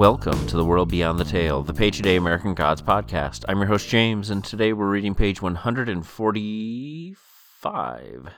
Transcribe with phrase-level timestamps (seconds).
[0.00, 3.44] Welcome to the World Beyond the Tale, the Page a Day American Gods podcast.
[3.46, 8.28] I'm your host, James, and today we're reading page 145.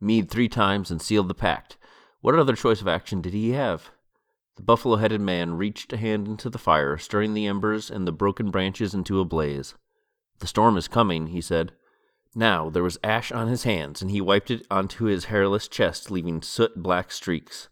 [0.00, 1.76] Mead three times and sealed the pact.
[2.20, 3.90] What other choice of action did he have?
[4.54, 8.12] The buffalo headed man reached a hand into the fire, stirring the embers and the
[8.12, 9.74] broken branches into a blaze.
[10.38, 11.72] The storm is coming, he said.
[12.32, 16.12] Now there was ash on his hands, and he wiped it onto his hairless chest,
[16.12, 17.68] leaving soot black streaks.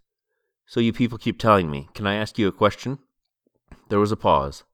[0.67, 1.89] So you people keep telling me.
[1.95, 2.99] Can I ask you a question?
[3.89, 4.65] There was a pause.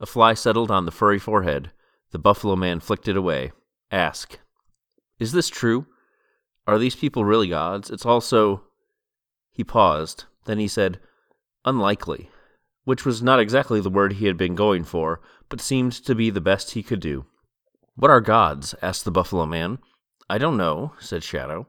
[0.00, 1.72] A fly settled on the furry forehead.
[2.12, 3.52] The buffalo man flicked it away.
[3.90, 4.38] Ask.
[5.18, 5.86] Is this true?
[6.66, 7.90] Are these people really gods?
[7.90, 8.62] It's also.
[9.50, 10.24] He paused.
[10.46, 11.00] Then he said,
[11.64, 12.30] Unlikely,
[12.84, 16.30] which was not exactly the word he had been going for, but seemed to be
[16.30, 17.26] the best he could do.
[17.96, 18.74] What are gods?
[18.82, 19.78] asked the buffalo man.
[20.28, 21.68] I don't know, said Shadow.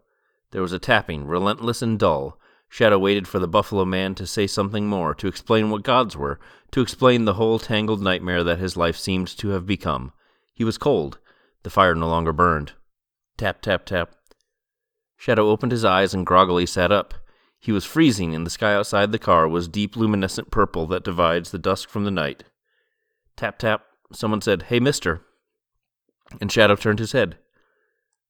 [0.51, 2.39] There was a tapping, relentless and dull.
[2.75, 6.41] Shadow waited for the buffalo man to say something more, to explain what gods were,
[6.71, 10.11] to explain the whole tangled nightmare that his life seemed to have become.
[10.53, 11.19] He was cold.
[11.63, 12.73] The fire no longer burned.
[13.37, 14.13] Tap, tap, tap.
[15.15, 17.13] Shadow opened his eyes and groggily sat up.
[17.61, 21.51] He was freezing, and the sky outside the car was deep luminescent purple that divides
[21.51, 22.43] the dusk from the night.
[23.37, 23.83] Tap, tap.
[24.11, 25.21] Someone said, Hey, mister.
[26.41, 27.37] And Shadow turned his head.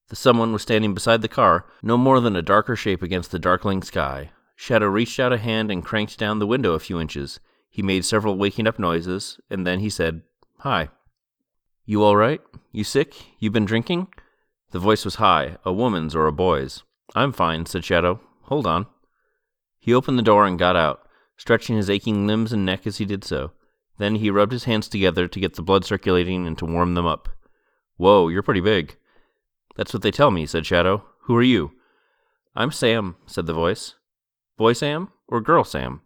[0.06, 3.40] The someone was standing beside the car, no more than a darker shape against the
[3.40, 4.30] darkling sky.
[4.56, 7.38] Shadow reached out a hand and cranked down the window a few inches.
[7.70, 10.22] He made several waking up noises, and then he said,
[10.60, 10.88] Hi.
[11.84, 12.40] You all right?
[12.72, 13.14] You sick?
[13.38, 14.08] You been drinking?
[14.72, 16.82] The voice was high, a woman's or a boy's.
[17.14, 18.20] I'm fine, said Shadow.
[18.44, 18.86] Hold on.
[19.78, 23.04] He opened the door and got out, stretching his aching limbs and neck as he
[23.04, 23.52] did so.
[23.98, 27.06] Then he rubbed his hands together to get the blood circulating and to warm them
[27.06, 27.28] up.
[27.96, 28.96] Whoa, you're pretty big.
[29.76, 31.04] That's what they tell me, said Shadow.
[31.22, 31.72] Who are you?
[32.54, 33.94] I'm Sam, said the voice.
[34.56, 36.00] Boy Sam or Girl Sam?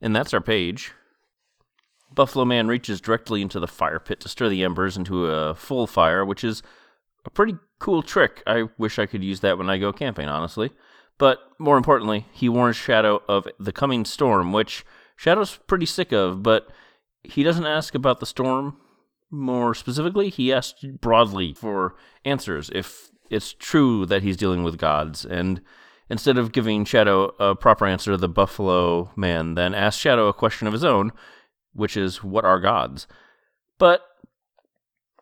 [0.00, 0.92] And that's our page.
[2.14, 5.86] Buffalo Man reaches directly into the fire pit to stir the embers into a full
[5.86, 6.62] fire, which is
[7.24, 8.42] a pretty cool trick.
[8.46, 10.70] I wish I could use that when I go camping, honestly.
[11.18, 14.84] But more importantly, he warns Shadow of the coming storm, which
[15.16, 16.68] Shadow's pretty sick of, but
[17.22, 18.76] he doesn't ask about the storm
[19.30, 25.24] more specifically, he asks broadly for answers if it's true that he's dealing with gods.
[25.24, 25.60] And
[26.08, 30.34] instead of giving Shadow a proper answer to the Buffalo Man, then asks Shadow a
[30.34, 31.12] question of his own,
[31.72, 33.06] which is, What are gods?
[33.78, 34.02] But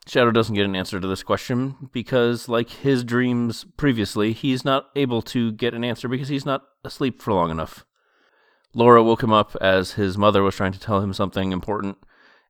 [0.07, 4.91] Shadow doesn't get an answer to this question because, like his dreams previously, he's not
[4.95, 7.85] able to get an answer because he's not asleep for long enough.
[8.75, 11.97] Laura woke him up as his mother was trying to tell him something important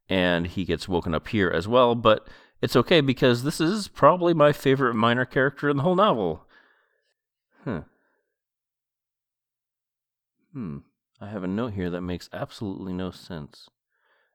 [0.09, 2.29] and he gets woken up here as well, but
[2.61, 6.47] it's okay because this is probably my favorite minor character in the whole novel.
[7.65, 7.83] Huh.
[10.55, 10.79] Hmm.
[11.21, 13.69] I have a note here that makes absolutely no sense.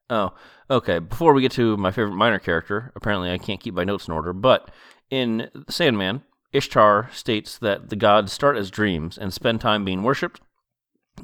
[0.09, 0.33] Oh,
[0.69, 0.99] okay.
[0.99, 4.13] Before we get to my favorite minor character, apparently I can't keep my notes in
[4.13, 4.69] order, but
[5.09, 10.41] in Sandman, Ishtar states that the gods start as dreams and spend time being worshipped,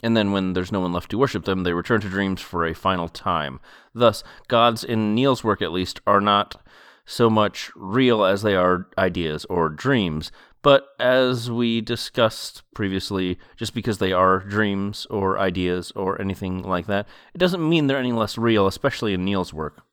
[0.04, 2.66] and then when there's no one left to worship them, they return to dreams for
[2.66, 3.60] a final time.
[3.94, 6.62] Thus, gods, in Neil's work at least, are not
[7.06, 10.32] so much real as they are ideas or dreams.
[10.66, 16.88] But as we discussed previously, just because they are dreams or ideas or anything like
[16.88, 19.84] that, it doesn't mean they're any less real, especially in Neil's work.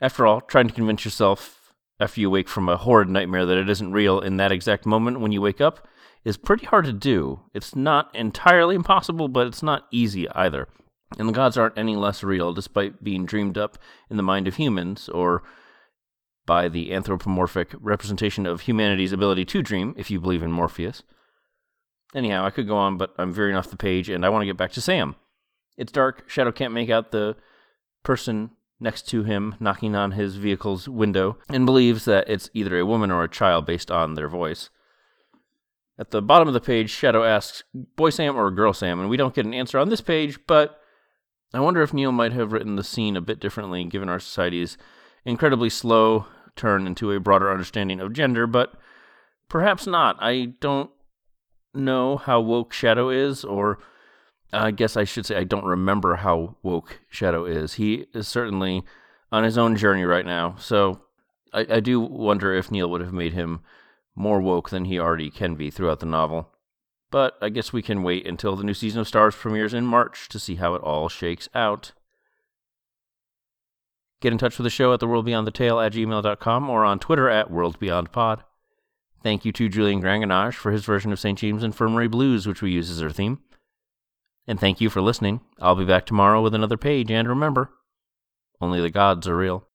[0.00, 3.68] After all, trying to convince yourself after you wake from a horrid nightmare that it
[3.68, 5.88] isn't real in that exact moment when you wake up
[6.24, 7.40] is pretty hard to do.
[7.52, 10.68] It's not entirely impossible, but it's not easy either.
[11.18, 13.76] And the gods aren't any less real, despite being dreamed up
[14.08, 15.42] in the mind of humans, or
[16.46, 21.02] by the anthropomorphic representation of humanity's ability to dream, if you believe in Morpheus.
[22.14, 24.46] Anyhow, I could go on, but I'm veering off the page, and I want to
[24.46, 25.16] get back to Sam.
[25.76, 26.28] It's dark.
[26.28, 27.36] Shadow can't make out the
[28.02, 32.86] person next to him knocking on his vehicle's window, and believes that it's either a
[32.86, 34.70] woman or a child based on their voice.
[35.98, 39.00] At the bottom of the page, Shadow asks, Boy Sam or Girl Sam?
[39.00, 40.78] And we don't get an answer on this page, but
[41.54, 44.76] I wonder if Neil might have written the scene a bit differently given our society's
[45.24, 46.26] incredibly slow
[46.56, 48.74] turn into a broader understanding of gender, but
[49.48, 50.16] perhaps not.
[50.20, 50.90] I don't
[51.74, 53.78] know how woke Shadow is, or
[54.52, 57.74] I guess I should say I don't remember how woke Shadow is.
[57.74, 58.82] He is certainly
[59.30, 61.02] on his own journey right now, so
[61.52, 63.60] I, I do wonder if Neil would have made him
[64.14, 66.50] more woke than he already can be throughout the novel.
[67.10, 70.28] But I guess we can wait until the new season of Starz premieres in March
[70.30, 71.92] to see how it all shakes out.
[74.26, 78.40] Get in touch with the show at theworldbeyondthetale at gmail.com or on Twitter at worldbeyondpod.
[79.22, 81.38] Thank you to Julian Granganage for his version of St.
[81.38, 83.38] James Infirmary Blues, which we use as our theme.
[84.44, 85.42] And thank you for listening.
[85.60, 87.70] I'll be back tomorrow with another page, and remember,
[88.60, 89.65] only the gods are real.